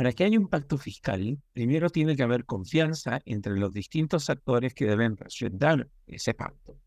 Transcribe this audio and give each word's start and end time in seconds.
Para 0.00 0.14
que 0.14 0.24
haya 0.24 0.38
un 0.38 0.48
pacto 0.48 0.78
fiscal, 0.78 1.42
primero 1.52 1.90
tiene 1.90 2.16
que 2.16 2.22
haber 2.22 2.46
confianza 2.46 3.20
entre 3.26 3.58
los 3.58 3.70
distintos 3.70 4.30
actores 4.30 4.72
que 4.72 4.86
deben 4.86 5.14
presentar 5.14 5.90
ese 6.06 6.32
pacto. 6.32 6.78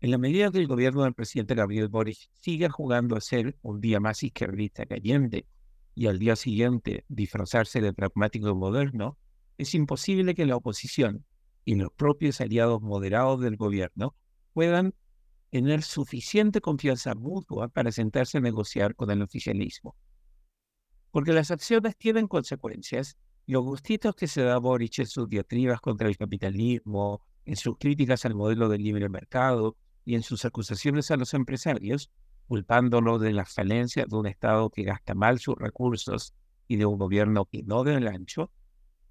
En 0.00 0.12
la 0.12 0.18
medida 0.18 0.52
que 0.52 0.58
el 0.58 0.68
gobierno 0.68 1.02
del 1.02 1.12
presidente 1.12 1.56
Gabriel 1.56 1.88
Boric 1.88 2.30
siga 2.34 2.70
jugando 2.70 3.16
a 3.16 3.20
ser 3.20 3.58
un 3.62 3.80
día 3.80 3.98
más 3.98 4.22
izquierdista 4.22 4.86
cayente 4.86 5.48
y 5.96 6.06
al 6.06 6.20
día 6.20 6.36
siguiente 6.36 7.04
disfrazarse 7.08 7.80
de 7.80 7.92
pragmático 7.92 8.54
moderno, 8.54 9.18
es 9.58 9.74
imposible 9.74 10.36
que 10.36 10.46
la 10.46 10.54
oposición 10.54 11.24
y 11.64 11.74
los 11.74 11.90
propios 11.90 12.40
aliados 12.40 12.80
moderados 12.80 13.40
del 13.40 13.56
gobierno 13.56 14.14
puedan 14.52 14.94
tener 15.50 15.82
suficiente 15.82 16.60
confianza 16.60 17.16
mutua 17.16 17.66
para 17.66 17.90
sentarse 17.90 18.38
a 18.38 18.40
negociar 18.40 18.94
con 18.94 19.10
el 19.10 19.22
oficialismo. 19.22 19.96
Porque 21.16 21.32
las 21.32 21.50
acciones 21.50 21.96
tienen 21.96 22.28
consecuencias. 22.28 23.16
Los 23.46 23.64
gustitos 23.64 24.14
que 24.14 24.28
se 24.28 24.42
da 24.42 24.58
Boric 24.58 24.98
en 24.98 25.06
sus 25.06 25.26
diatribas 25.26 25.80
contra 25.80 26.08
el 26.08 26.18
capitalismo, 26.18 27.22
en 27.46 27.56
sus 27.56 27.78
críticas 27.78 28.26
al 28.26 28.34
modelo 28.34 28.68
del 28.68 28.82
libre 28.82 29.08
mercado 29.08 29.78
y 30.04 30.14
en 30.14 30.22
sus 30.22 30.44
acusaciones 30.44 31.10
a 31.10 31.16
los 31.16 31.32
empresarios, 31.32 32.10
culpándolos 32.48 33.22
de 33.22 33.32
las 33.32 33.50
falencias 33.50 34.06
de 34.10 34.14
un 34.14 34.26
Estado 34.26 34.68
que 34.68 34.82
gasta 34.82 35.14
mal 35.14 35.38
sus 35.38 35.54
recursos 35.56 36.34
y 36.68 36.76
de 36.76 36.84
un 36.84 36.98
gobierno 36.98 37.46
que 37.46 37.62
no 37.62 37.82
da 37.82 37.94
el 37.94 38.08
ancho, 38.08 38.50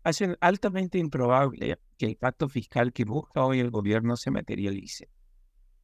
hacen 0.03 0.37
altamente 0.41 0.99
improbable 0.99 1.79
que 1.97 2.05
el 2.05 2.17
pacto 2.17 2.47
fiscal 2.49 2.93
que 2.93 3.05
busca 3.05 3.43
hoy 3.43 3.61
el 3.61 3.71
gobierno 3.71 4.15
se 4.15 4.29
materialice. 4.29 5.09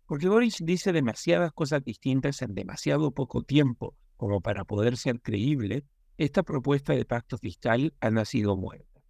Porque 0.05 0.29
Boris 0.29 0.57
dice 0.61 0.93
demasiadas 0.93 1.51
cosas 1.51 1.83
distintas 1.83 2.43
en 2.43 2.53
demasiado 2.53 3.09
poco 3.09 3.41
tiempo 3.41 3.95
como 4.17 4.39
para 4.39 4.65
poder 4.65 4.97
ser 4.97 5.19
creíble, 5.19 5.83
esta 6.23 6.43
propuesta 6.43 6.93
de 6.93 7.03
pacto 7.03 7.39
fiscal 7.39 7.95
ha 7.99 8.11
nacido 8.11 8.55
muerta. 8.55 9.01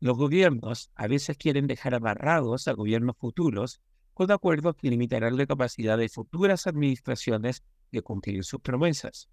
Los 0.00 0.16
gobiernos 0.16 0.90
a 0.94 1.06
veces 1.06 1.36
quieren 1.36 1.66
dejar 1.66 1.94
amarrados 1.94 2.68
a 2.68 2.72
gobiernos 2.72 3.18
futuros 3.18 3.82
con 4.14 4.30
acuerdos 4.30 4.76
que 4.76 4.88
limitarán 4.88 5.36
la 5.36 5.44
capacidad 5.44 5.98
de 5.98 6.08
futuras 6.08 6.66
administraciones 6.66 7.64
de 7.92 8.00
cumplir 8.00 8.44
sus 8.44 8.60
promesas. 8.60 9.28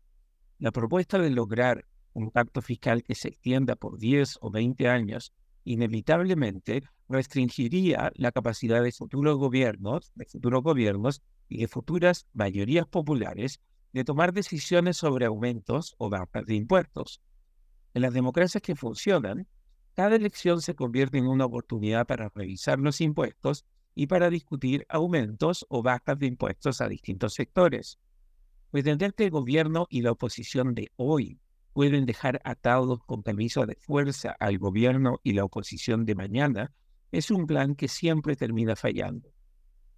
La 0.59 0.72
propuesta 0.72 1.19
de 1.19 1.30
lograr 1.30 1.86
un 2.11 2.31
pacto 2.31 2.61
fiscal 2.61 3.02
que 3.02 3.16
se 3.16 3.30
extienda 3.30 3.77
por 3.77 3.97
10 3.97 4.39
o 4.42 4.52
20 4.52 4.89
años, 4.89 5.31
inevitablemente 5.64 6.83
restringiría 7.08 8.11
la 8.16 8.33
capacidad 8.33 8.83
de 8.83 8.92
futuros 8.92 9.38
gobiernos, 9.38 10.11
de 10.16 10.25
futuros 10.25 10.64
gobiernos 10.64 11.22
y 11.47 11.59
de 11.59 11.70
futuras 11.70 12.27
mayorías 12.33 12.88
populares 12.88 13.61
de 13.95 14.03
tomar 14.03 14.33
decisiones 14.33 14.97
sobre 14.97 15.25
aumentos 15.25 15.95
o 15.97 16.09
bajas 16.09 16.45
de 16.45 16.55
impuestos. 16.55 17.21
En 17.93 18.02
las 18.02 18.13
democracias 18.13 18.61
que 18.61 18.75
funcionan, 18.75 19.47
cada 19.93 20.17
elección 20.17 20.61
se 20.61 20.75
convierte 20.75 21.17
en 21.17 21.27
una 21.27 21.45
oportunidad 21.45 22.05
para 22.05 22.27
revisar 22.27 22.77
los 22.77 22.99
impuestos 22.99 23.63
y 23.95 24.07
para 24.07 24.29
discutir 24.29 24.85
aumentos 24.89 25.65
o 25.69 25.81
bajas 25.81 26.19
de 26.19 26.25
impuestos 26.25 26.81
a 26.81 26.89
distintos 26.89 27.35
sectores. 27.35 27.97
Pretender 28.69 29.13
que 29.13 29.23
el 29.23 29.31
gobierno 29.31 29.87
y 29.89 30.02
la 30.02 30.11
oposición 30.11 30.75
de 30.75 30.91
hoy 30.97 31.39
pueden 31.71 32.05
dejar 32.05 32.41
atados 32.43 32.99
con 33.05 33.23
permiso 33.23 33.65
de 33.65 33.77
fuerza 33.77 34.35
al 34.41 34.57
gobierno 34.57 35.21
y 35.23 35.31
la 35.31 35.45
oposición 35.45 36.03
de 36.03 36.15
mañana, 36.15 36.73
es 37.13 37.31
un 37.31 37.47
plan 37.47 37.75
que 37.75 37.87
siempre 37.87 38.35
termina 38.35 38.75
fallando. 38.75 39.30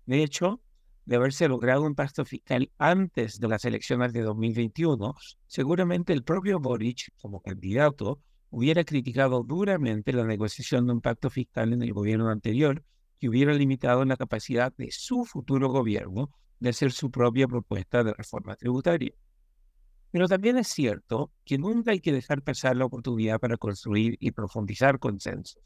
De 0.06 0.22
hecho, 0.22 0.62
de 1.08 1.16
haberse 1.16 1.48
logrado 1.48 1.84
un 1.84 1.96
pacto 1.96 2.26
fiscal 2.26 2.70
antes 2.78 3.40
de 3.40 3.48
las 3.48 3.64
elecciones 3.64 4.12
de 4.12 4.24
2021, 4.24 5.16
seguramente 5.48 6.12
el 6.12 6.22
propio 6.22 6.60
Boric, 6.60 7.14
como 7.22 7.42
candidato, 7.42 8.20
hubiera 8.50 8.84
criticado 8.84 9.42
duramente 9.44 10.12
la 10.12 10.26
negociación 10.26 10.86
de 10.86 10.92
un 10.92 11.02
pacto 11.02 11.30
fiscal 11.30 11.72
en 11.72 11.82
el 11.82 11.94
gobierno 11.94 12.30
anterior 12.30 12.84
que 13.20 13.30
hubiera 13.30 13.54
limitado 13.54 14.04
la 14.04 14.18
capacidad 14.18 14.76
de 14.76 14.92
su 14.92 15.24
futuro 15.24 15.70
gobierno 15.70 16.30
de 16.60 16.72
hacer 16.72 16.92
su 16.92 17.10
propia 17.10 17.48
propuesta 17.48 18.04
de 18.04 18.14
reforma 18.14 18.58
tributaria. 18.58 19.14
Pero 20.12 20.28
también 20.28 20.58
es 20.58 20.68
cierto 20.68 21.32
que 21.46 21.58
nunca 21.58 21.92
hay 21.92 22.02
que 22.02 22.12
dejar 22.12 22.42
pasar 22.42 22.76
la 22.76 22.84
oportunidad 22.84 23.40
para 23.40 23.56
construir 23.56 24.18
y 24.20 24.32
profundizar 24.32 25.00
consensos. 25.00 25.64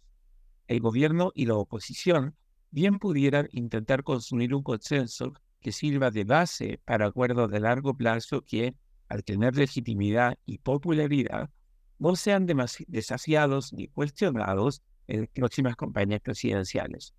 El 0.68 0.82
gobierno 0.82 1.32
y 1.34 1.48
la 1.48 1.56
oposición 1.56 2.36
bien 2.72 3.00
pudieran 3.00 3.48
intentar 3.52 4.04
construir 4.04 4.56
un 4.56 4.64
consenso 4.64 5.34
que 5.60 5.72
sirva 5.72 6.10
de 6.10 6.24
base 6.24 6.80
para 6.86 7.06
acuerdos 7.06 7.52
de 7.52 7.60
largo 7.60 7.94
plazo 7.94 8.42
que, 8.42 8.76
al 9.10 9.24
tener 9.24 9.56
legitimidad 9.56 10.38
y 10.46 10.58
popularidad, 10.58 11.50
no 12.00 12.16
sean 12.16 12.48
desafiados 12.88 13.74
ni 13.74 13.88
cuestionados 13.88 14.82
en 15.08 15.28
próximas 15.28 15.76
campañas 15.76 16.22
presidenciales. 16.22 17.14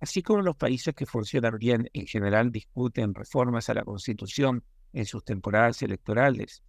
Así 0.00 0.22
como 0.22 0.42
los 0.42 0.56
países 0.56 0.94
que 0.94 1.06
funcionan 1.06 1.56
bien 1.58 1.88
en 1.94 2.06
general 2.06 2.50
discuten 2.52 3.14
reformas 3.14 3.70
a 3.70 3.74
la 3.74 3.84
Constitución 3.84 4.62
en 4.92 5.06
sus 5.06 5.24
temporadas 5.24 5.80
electorales 5.82 6.62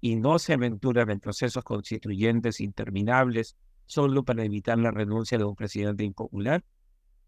y 0.00 0.16
no 0.16 0.38
se 0.38 0.54
aventuran 0.54 1.10
en 1.10 1.20
procesos 1.20 1.62
constituyentes 1.62 2.60
interminables 2.60 3.56
solo 3.86 4.24
para 4.24 4.44
evitar 4.44 4.78
la 4.78 4.90
renuncia 4.90 5.38
de 5.38 5.44
un 5.44 5.54
presidente 5.54 6.04
impopular, 6.04 6.64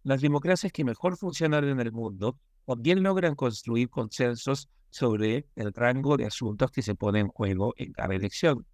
las 0.03 0.21
democracias 0.21 0.73
que 0.73 0.85
mejor 0.85 1.17
funcionan 1.17 1.65
en 1.65 1.81
el 1.81 1.93
mundo 1.93 2.39
también 2.67 3.03
logran 3.03 3.35
construir 3.35 3.89
consensos 3.91 4.69
sobre 4.91 5.47
el 5.57 5.73
rango 5.73 6.17
de 6.17 6.27
asuntos 6.27 6.71
que 6.71 6.83
se 6.83 6.95
ponen 6.95 7.27
en 7.27 7.29
juego 7.29 7.75
en 7.77 7.93
cada 7.93 8.15
elección. 8.15 8.67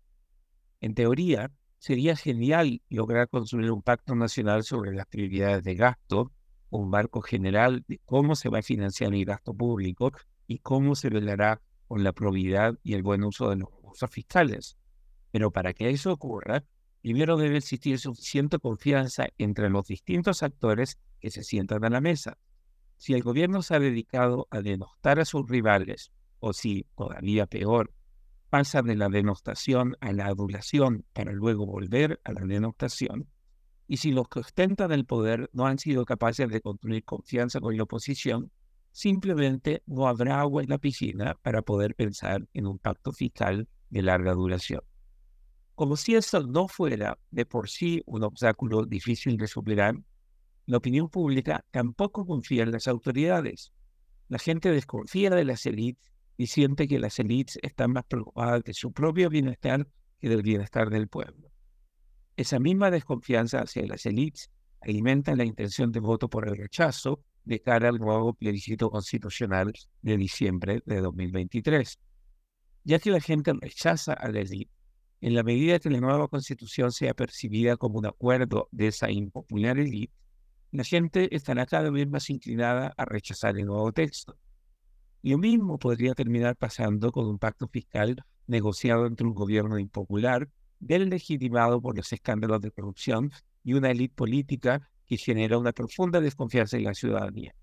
En 0.80 0.94
teoría, 0.94 1.50
sería 1.78 2.16
genial 2.16 2.82
lograr 2.88 3.28
construir 3.28 3.70
un 3.70 3.82
pacto 3.82 4.14
nacional 4.14 4.64
sobre 4.64 4.92
las 4.92 5.06
prioridades 5.06 5.62
de 5.62 5.74
gasto, 5.74 6.32
un 6.70 6.90
marco 6.90 7.20
general 7.22 7.84
de 7.88 8.00
cómo 8.04 8.34
se 8.34 8.48
va 8.48 8.58
a 8.58 8.62
financiar 8.62 9.14
el 9.14 9.24
gasto 9.24 9.54
público 9.54 10.12
y 10.46 10.58
cómo 10.58 10.94
se 10.94 11.08
velará 11.08 11.60
con 11.86 12.04
la 12.04 12.12
probidad 12.12 12.74
y 12.82 12.94
el 12.94 13.02
buen 13.02 13.24
uso 13.24 13.50
de 13.50 13.56
los 13.56 13.70
recursos 13.70 14.10
fiscales. 14.10 14.76
Pero 15.30 15.50
para 15.50 15.72
que 15.72 15.88
eso 15.90 16.12
ocurra, 16.12 16.64
primero 17.00 17.36
debe 17.36 17.58
existir 17.58 17.98
suficiente 17.98 18.58
confianza 18.58 19.28
entre 19.38 19.70
los 19.70 19.86
distintos 19.86 20.42
actores 20.42 20.98
que 21.20 21.30
se 21.30 21.42
sientan 21.42 21.84
a 21.84 21.90
la 21.90 22.00
mesa. 22.00 22.38
Si 22.96 23.14
el 23.14 23.22
gobierno 23.22 23.62
se 23.62 23.74
ha 23.74 23.80
dedicado 23.80 24.48
a 24.50 24.60
denostar 24.60 25.20
a 25.20 25.24
sus 25.24 25.48
rivales, 25.48 26.10
o 26.40 26.52
si, 26.52 26.86
todavía 26.96 27.46
peor, 27.46 27.92
pasa 28.50 28.82
de 28.82 28.96
la 28.96 29.08
denostación 29.08 29.96
a 30.00 30.12
la 30.12 30.26
adulación 30.26 31.04
para 31.12 31.32
luego 31.32 31.66
volver 31.66 32.20
a 32.24 32.32
la 32.32 32.42
denostación, 32.42 33.28
y 33.86 33.98
si 33.98 34.12
los 34.12 34.28
que 34.28 34.40
ostentan 34.40 34.92
el 34.92 35.06
poder 35.06 35.48
no 35.52 35.66
han 35.66 35.78
sido 35.78 36.04
capaces 36.04 36.48
de 36.48 36.60
construir 36.60 37.04
confianza 37.04 37.60
con 37.60 37.76
la 37.76 37.84
oposición, 37.84 38.50
simplemente 38.92 39.82
no 39.86 40.08
habrá 40.08 40.40
agua 40.40 40.62
en 40.62 40.68
la 40.68 40.78
piscina 40.78 41.34
para 41.42 41.62
poder 41.62 41.94
pensar 41.94 42.46
en 42.52 42.66
un 42.66 42.78
pacto 42.78 43.12
fiscal 43.12 43.68
de 43.90 44.02
larga 44.02 44.34
duración. 44.34 44.82
Como 45.74 45.96
si 45.96 46.16
eso 46.16 46.42
no 46.42 46.68
fuera 46.68 47.18
de 47.30 47.46
por 47.46 47.68
sí 47.68 48.02
un 48.04 48.24
obstáculo 48.24 48.84
difícil 48.84 49.36
de 49.36 49.46
superar, 49.46 49.94
la 50.68 50.76
opinión 50.76 51.08
pública 51.08 51.64
tampoco 51.70 52.26
confía 52.26 52.62
en 52.62 52.72
las 52.72 52.88
autoridades. 52.88 53.72
La 54.28 54.38
gente 54.38 54.70
desconfía 54.70 55.30
de 55.30 55.46
las 55.46 55.64
élites 55.64 56.12
y 56.36 56.48
siente 56.48 56.86
que 56.86 56.98
las 56.98 57.18
élites 57.18 57.58
están 57.62 57.92
más 57.92 58.04
preocupadas 58.04 58.62
de 58.64 58.74
su 58.74 58.92
propio 58.92 59.30
bienestar 59.30 59.88
que 60.20 60.28
del 60.28 60.42
bienestar 60.42 60.90
del 60.90 61.08
pueblo. 61.08 61.48
Esa 62.36 62.58
misma 62.58 62.90
desconfianza 62.90 63.62
hacia 63.62 63.86
las 63.86 64.04
élites 64.04 64.50
alimenta 64.82 65.34
la 65.34 65.46
intención 65.46 65.90
de 65.90 66.00
voto 66.00 66.28
por 66.28 66.46
el 66.46 66.58
rechazo 66.58 67.24
de 67.44 67.62
cara 67.62 67.88
al 67.88 67.96
nuevo 67.96 68.34
plebiscito 68.34 68.90
constitucional 68.90 69.72
de 70.02 70.18
diciembre 70.18 70.82
de 70.84 71.00
2023. 71.00 71.98
Ya 72.84 72.98
que 72.98 73.10
la 73.10 73.20
gente 73.20 73.54
rechaza 73.58 74.12
a 74.12 74.28
la 74.28 74.40
élite, 74.40 74.70
en 75.22 75.34
la 75.34 75.42
medida 75.42 75.78
que 75.78 75.88
la 75.88 75.98
nueva 75.98 76.28
constitución 76.28 76.92
sea 76.92 77.14
percibida 77.14 77.78
como 77.78 77.98
un 77.98 78.04
acuerdo 78.04 78.68
de 78.70 78.88
esa 78.88 79.10
impopular 79.10 79.78
élite, 79.78 80.12
la 80.70 80.84
gente 80.84 81.34
estará 81.34 81.66
cada 81.66 81.90
vez 81.90 82.08
más 82.08 82.28
inclinada 82.30 82.92
a 82.96 83.04
rechazar 83.04 83.56
el 83.58 83.66
nuevo 83.66 83.92
texto. 83.92 84.36
Lo 85.22 85.38
mismo 85.38 85.78
podría 85.78 86.14
terminar 86.14 86.56
pasando 86.56 87.10
con 87.10 87.26
un 87.26 87.38
pacto 87.38 87.68
fiscal 87.68 88.22
negociado 88.46 89.06
entre 89.06 89.26
un 89.26 89.34
gobierno 89.34 89.78
impopular, 89.78 90.48
legitimado 90.80 91.80
por 91.80 91.96
los 91.96 92.12
escándalos 92.12 92.60
de 92.60 92.70
corrupción 92.70 93.32
y 93.64 93.72
una 93.74 93.90
élite 93.90 94.14
política 94.14 94.88
que 95.06 95.16
genera 95.16 95.58
una 95.58 95.72
profunda 95.72 96.20
desconfianza 96.20 96.76
en 96.76 96.84
la 96.84 96.94
ciudadanía. 96.94 97.54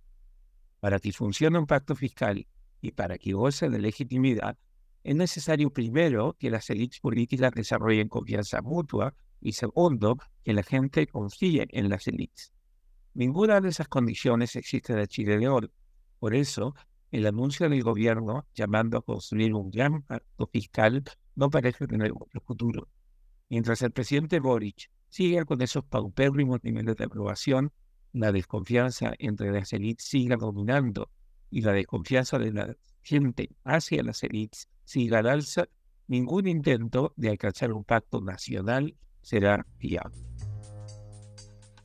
Para 0.80 1.00
que 1.00 1.14
funcione 1.14 1.58
un 1.58 1.66
pacto 1.66 1.96
fiscal 1.96 2.46
y 2.82 2.92
para 2.92 3.18
que 3.18 3.34
goce 3.34 3.70
de 3.70 3.80
legitimidad, 3.80 4.58
es 5.04 5.16
necesario 5.16 5.72
primero 5.72 6.36
que 6.40 6.50
las 6.50 6.70
élites 6.70 7.00
políticas 7.00 7.52
desarrollen 7.54 8.10
confianza 8.10 8.62
mutua 8.62 9.16
y 9.40 9.54
segundo, 9.54 10.18
que 10.44 10.54
la 10.54 10.64
gente 10.64 11.06
confíe 11.08 11.68
en 11.70 11.90
las 11.90 12.08
élites. 12.08 12.55
Ninguna 13.16 13.62
de 13.62 13.70
esas 13.70 13.88
condiciones 13.88 14.58
existe 14.58 14.92
en 14.92 15.08
Chile 15.08 15.38
de 15.38 15.48
hoy. 15.48 15.72
Por 16.20 16.36
eso, 16.36 16.76
el 17.12 17.26
anuncio 17.26 17.70
del 17.70 17.82
gobierno 17.82 18.46
llamando 18.54 18.98
a 18.98 19.02
construir 19.02 19.54
un 19.54 19.72
gran 19.72 20.02
pacto 20.02 20.48
fiscal 20.48 21.02
no 21.34 21.50
parece 21.50 21.88
tener 21.88 22.14
mucho 22.14 22.42
futuro. 22.42 22.90
Mientras 23.48 23.82
el 23.84 23.92
presidente 23.92 24.42
Boric 24.42 24.92
siga 25.08 25.46
con 25.46 25.62
esos 25.62 25.86
paupérrimos 25.86 26.62
niveles 26.64 26.98
de 26.98 27.06
aprobación, 27.06 27.72
la 28.12 28.34
desconfianza 28.34 29.14
entre 29.18 29.50
las 29.54 29.72
élites 29.72 30.06
siga 30.06 30.36
dominando 30.36 31.10
y 31.50 31.62
la 31.62 31.72
desconfianza 31.72 32.38
de 32.38 32.52
la 32.52 32.76
gente 33.02 33.50
hacia 33.64 34.04
las 34.04 34.24
élites 34.24 34.68
siga 34.84 35.20
al 35.20 35.28
alza, 35.28 35.70
ningún 36.08 36.48
intento 36.48 37.14
de 37.16 37.30
alcanzar 37.30 37.72
un 37.72 37.86
pacto 37.86 38.20
nacional 38.20 38.94
será 39.22 39.66
viable. 39.80 40.35